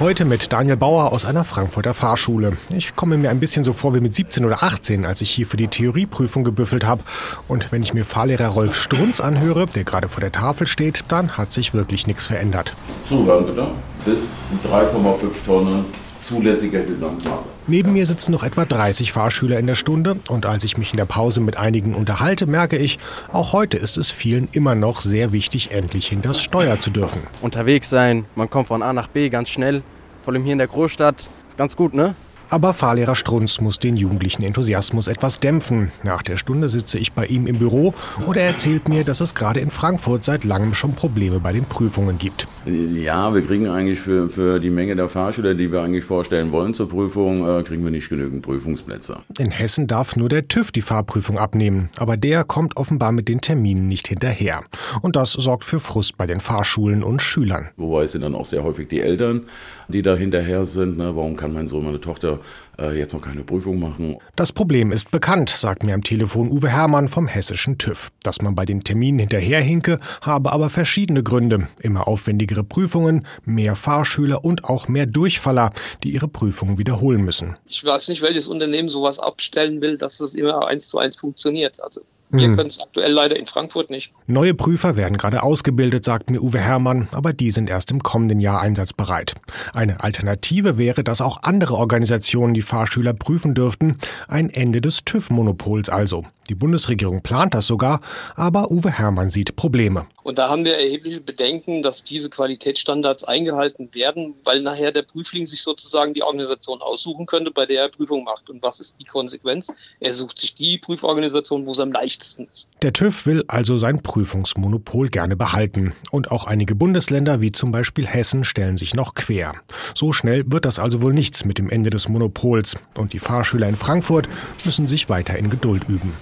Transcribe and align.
Heute 0.00 0.24
mit 0.24 0.52
Daniel 0.52 0.76
Bauer 0.76 1.12
aus 1.12 1.24
einer 1.24 1.44
Frankfurter 1.44 1.94
Fahrschule. 1.94 2.56
Ich 2.74 2.96
komme 2.96 3.16
mir 3.16 3.30
ein 3.30 3.38
bisschen 3.38 3.62
so 3.62 3.72
vor 3.72 3.94
wie 3.94 4.00
mit 4.00 4.14
17 4.16 4.44
oder 4.44 4.62
18, 4.62 5.04
als 5.04 5.20
ich 5.20 5.30
hier 5.30 5.46
für 5.46 5.56
die 5.56 5.68
Theorieprüfung 5.68 6.42
gebüffelt 6.42 6.84
habe. 6.84 7.02
Und 7.46 7.70
wenn 7.70 7.82
ich 7.82 7.94
mir 7.94 8.04
Fahrlehrer 8.04 8.48
Rolf 8.48 8.74
Strunz 8.74 9.20
anhöre, 9.20 9.66
der 9.66 9.84
gerade 9.84 10.08
vor 10.08 10.20
der 10.20 10.32
Tafel 10.32 10.66
steht, 10.66 11.04
dann 11.08 11.36
hat 11.36 11.52
sich 11.52 11.74
wirklich 11.74 12.06
nichts 12.06 12.26
verändert. 12.26 12.72
Zuhören 13.08 13.46
bitte. 13.46 13.68
Bis 14.04 14.30
3,5 14.64 15.46
Tonnen 15.46 15.84
zulässiger 16.22 16.80
Gesamtmasse. 16.80 17.50
Neben 17.66 17.92
mir 17.92 18.06
sitzen 18.06 18.32
noch 18.32 18.42
etwa 18.44 18.64
30 18.64 19.12
Fahrschüler 19.12 19.58
in 19.58 19.66
der 19.66 19.74
Stunde 19.74 20.16
und 20.28 20.46
als 20.46 20.64
ich 20.64 20.78
mich 20.78 20.92
in 20.92 20.96
der 20.96 21.04
Pause 21.04 21.40
mit 21.40 21.56
einigen 21.56 21.94
unterhalte, 21.94 22.46
merke 22.46 22.78
ich, 22.78 22.98
auch 23.32 23.52
heute 23.52 23.76
ist 23.76 23.98
es 23.98 24.10
vielen 24.10 24.48
immer 24.52 24.74
noch 24.74 25.00
sehr 25.00 25.32
wichtig, 25.32 25.70
endlich 25.72 26.08
hinters 26.08 26.42
Steuer 26.42 26.80
zu 26.80 26.90
dürfen. 26.90 27.22
Unterwegs 27.40 27.90
sein, 27.90 28.24
man 28.36 28.48
kommt 28.48 28.68
von 28.68 28.82
A 28.82 28.92
nach 28.92 29.08
B 29.08 29.28
ganz 29.28 29.50
schnell, 29.50 29.82
vor 30.24 30.32
allem 30.32 30.44
hier 30.44 30.52
in 30.52 30.58
der 30.58 30.68
Großstadt, 30.68 31.28
ist 31.48 31.58
ganz 31.58 31.76
gut, 31.76 31.94
ne? 31.94 32.14
Aber 32.52 32.74
Fahrlehrer 32.74 33.16
Strunz 33.16 33.62
muss 33.62 33.78
den 33.78 33.96
jugendlichen 33.96 34.42
Enthusiasmus 34.42 35.08
etwas 35.08 35.40
dämpfen. 35.40 35.90
Nach 36.02 36.20
der 36.20 36.36
Stunde 36.36 36.68
sitze 36.68 36.98
ich 36.98 37.12
bei 37.12 37.24
ihm 37.24 37.46
im 37.46 37.56
Büro 37.56 37.94
und 38.26 38.36
er 38.36 38.44
erzählt 38.44 38.90
mir, 38.90 39.04
dass 39.04 39.20
es 39.22 39.34
gerade 39.34 39.60
in 39.60 39.70
Frankfurt 39.70 40.22
seit 40.22 40.44
langem 40.44 40.74
schon 40.74 40.94
Probleme 40.94 41.40
bei 41.40 41.54
den 41.54 41.64
Prüfungen 41.64 42.18
gibt. 42.18 42.46
Ja, 42.66 43.32
wir 43.32 43.40
kriegen 43.40 43.68
eigentlich 43.68 44.00
für, 44.00 44.28
für 44.28 44.60
die 44.60 44.68
Menge 44.68 44.94
der 44.94 45.08
Fahrschüler, 45.08 45.54
die 45.54 45.72
wir 45.72 45.80
eigentlich 45.80 46.04
vorstellen 46.04 46.52
wollen 46.52 46.74
zur 46.74 46.90
Prüfung, 46.90 47.48
äh, 47.48 47.62
kriegen 47.62 47.84
wir 47.84 47.90
nicht 47.90 48.10
genügend 48.10 48.42
Prüfungsplätze. 48.42 49.20
In 49.38 49.50
Hessen 49.50 49.86
darf 49.86 50.16
nur 50.16 50.28
der 50.28 50.46
TÜV 50.46 50.72
die 50.72 50.82
Fahrprüfung 50.82 51.38
abnehmen, 51.38 51.88
aber 51.96 52.18
der 52.18 52.44
kommt 52.44 52.76
offenbar 52.76 53.12
mit 53.12 53.28
den 53.30 53.40
Terminen 53.40 53.88
nicht 53.88 54.08
hinterher. 54.08 54.60
Und 55.00 55.16
das 55.16 55.32
sorgt 55.32 55.64
für 55.64 55.80
Frust 55.80 56.18
bei 56.18 56.26
den 56.26 56.38
Fahrschulen 56.38 57.02
und 57.02 57.22
Schülern. 57.22 57.70
Wobei 57.78 58.04
es 58.04 58.12
sind 58.12 58.20
dann 58.20 58.34
auch 58.34 58.44
sehr 58.44 58.62
häufig 58.62 58.88
die 58.88 59.00
Eltern, 59.00 59.44
die 59.88 60.02
da 60.02 60.14
hinterher 60.14 60.66
sind. 60.66 60.98
Ne? 60.98 61.16
Warum 61.16 61.34
kann 61.34 61.54
mein 61.54 61.66
Sohn, 61.66 61.84
meine 61.84 62.00
Tochter 62.00 62.40
äh, 62.78 62.96
jetzt 62.98 63.12
noch 63.12 63.22
keine 63.22 63.42
Prüfung 63.42 63.78
machen? 63.78 64.16
Das 64.36 64.52
Problem 64.52 64.92
ist 64.92 65.10
bekannt, 65.10 65.50
sagt 65.50 65.84
mir 65.84 65.94
am 65.94 66.02
Telefon 66.02 66.50
Uwe 66.50 66.68
Hermann 66.68 67.08
vom 67.08 67.28
hessischen 67.28 67.78
TÜV. 67.78 68.10
Dass 68.22 68.42
man 68.42 68.54
bei 68.54 68.64
den 68.64 68.84
Terminen 68.84 69.18
hinterherhinke, 69.18 70.00
habe 70.20 70.52
aber 70.52 70.70
verschiedene 70.70 71.22
Gründe. 71.22 71.68
Immer 71.80 72.08
aufwendigere 72.08 72.64
Prüfungen, 72.64 73.26
mehr 73.44 73.76
Fahrschüler 73.76 74.44
und 74.44 74.64
auch 74.64 74.88
mehr 74.88 75.06
Durchfaller, 75.06 75.72
die 76.02 76.10
ihre 76.12 76.28
Prüfungen 76.28 76.78
wiederholen 76.78 77.22
müssen. 77.22 77.56
Ich 77.66 77.84
weiß 77.84 78.08
nicht, 78.08 78.22
welches 78.22 78.48
Unternehmen 78.48 78.88
sowas 78.88 79.18
abstellen 79.18 79.80
will, 79.80 79.96
dass 79.96 80.18
das 80.18 80.34
immer 80.34 80.66
eins 80.66 80.88
zu 80.88 80.98
eins 80.98 81.16
funktioniert. 81.16 81.82
Also 81.82 82.02
wir 82.32 82.46
hm. 82.46 82.56
können 82.56 82.68
es 82.68 82.80
aktuell 82.80 83.12
leider 83.12 83.38
in 83.38 83.46
Frankfurt 83.46 83.90
nicht. 83.90 84.12
Neue 84.26 84.54
Prüfer 84.54 84.96
werden 84.96 85.18
gerade 85.18 85.42
ausgebildet, 85.42 86.04
sagt 86.04 86.30
mir 86.30 86.42
Uwe 86.42 86.58
Herrmann, 86.58 87.08
aber 87.12 87.34
die 87.34 87.50
sind 87.50 87.68
erst 87.68 87.90
im 87.90 88.02
kommenden 88.02 88.40
Jahr 88.40 88.60
einsatzbereit. 88.62 89.34
Eine 89.74 90.02
Alternative 90.02 90.78
wäre, 90.78 91.04
dass 91.04 91.20
auch 91.20 91.42
andere 91.42 91.74
Organisationen 91.74 92.54
die 92.54 92.62
Fahrschüler 92.62 93.12
prüfen 93.12 93.54
dürften. 93.54 93.98
Ein 94.28 94.48
Ende 94.48 94.80
des 94.80 95.04
TÜV-Monopols 95.04 95.90
also. 95.90 96.24
Die 96.52 96.58
Bundesregierung 96.58 97.22
plant 97.22 97.54
das 97.54 97.66
sogar, 97.66 98.02
aber 98.34 98.70
Uwe 98.70 98.90
Herrmann 98.90 99.30
sieht 99.30 99.56
Probleme. 99.56 100.04
Und 100.22 100.38
da 100.38 100.50
haben 100.50 100.66
wir 100.66 100.76
erhebliche 100.76 101.22
Bedenken, 101.22 101.82
dass 101.82 102.04
diese 102.04 102.28
Qualitätsstandards 102.28 103.24
eingehalten 103.24 103.88
werden, 103.94 104.34
weil 104.44 104.60
nachher 104.60 104.92
der 104.92 105.00
Prüfling 105.00 105.46
sich 105.46 105.62
sozusagen 105.62 106.12
die 106.12 106.22
Organisation 106.22 106.82
aussuchen 106.82 107.24
könnte, 107.24 107.50
bei 107.50 107.64
der 107.64 107.84
er 107.84 107.88
Prüfung 107.88 108.24
macht. 108.24 108.50
Und 108.50 108.62
was 108.62 108.80
ist 108.80 109.00
die 109.00 109.04
Konsequenz? 109.04 109.72
Er 109.98 110.12
sucht 110.12 110.38
sich 110.38 110.54
die 110.54 110.76
Prüforganisation, 110.76 111.64
wo 111.64 111.72
es 111.72 111.80
am 111.80 111.90
leichtesten 111.90 112.46
ist. 112.52 112.68
Der 112.82 112.92
TÜV 112.92 113.24
will 113.24 113.44
also 113.48 113.78
sein 113.78 114.02
Prüfungsmonopol 114.02 115.08
gerne 115.08 115.36
behalten. 115.36 115.94
Und 116.10 116.30
auch 116.30 116.46
einige 116.46 116.74
Bundesländer, 116.74 117.40
wie 117.40 117.50
zum 117.50 117.72
Beispiel 117.72 118.06
Hessen, 118.06 118.44
stellen 118.44 118.76
sich 118.76 118.94
noch 118.94 119.14
quer. 119.14 119.54
So 119.94 120.12
schnell 120.12 120.44
wird 120.52 120.66
das 120.66 120.78
also 120.78 121.00
wohl 121.00 121.14
nichts 121.14 121.46
mit 121.46 121.56
dem 121.56 121.70
Ende 121.70 121.88
des 121.88 122.10
Monopols. 122.10 122.76
Und 122.98 123.14
die 123.14 123.20
Fahrschüler 123.20 123.68
in 123.68 123.76
Frankfurt 123.76 124.28
müssen 124.66 124.86
sich 124.86 125.08
weiter 125.08 125.38
in 125.38 125.48
Geduld 125.48 125.88
üben. 125.88 126.12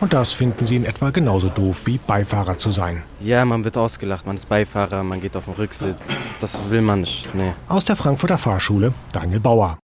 Und 0.00 0.12
das 0.12 0.32
finden 0.32 0.66
sie 0.66 0.76
in 0.76 0.84
etwa 0.84 1.10
genauso 1.10 1.48
doof 1.48 1.82
wie 1.84 1.98
Beifahrer 1.98 2.58
zu 2.58 2.70
sein. 2.70 3.02
Ja, 3.20 3.44
man 3.44 3.64
wird 3.64 3.76
ausgelacht, 3.76 4.26
man 4.26 4.36
ist 4.36 4.48
Beifahrer, 4.48 5.02
man 5.02 5.20
geht 5.20 5.36
auf 5.36 5.46
den 5.46 5.54
Rücksitz. 5.54 6.08
Das 6.40 6.60
will 6.70 6.82
man 6.82 7.00
nicht, 7.00 7.34
nee. 7.34 7.52
Aus 7.68 7.84
der 7.84 7.96
Frankfurter 7.96 8.38
Fahrschule, 8.38 8.92
Daniel 9.12 9.40
Bauer. 9.40 9.80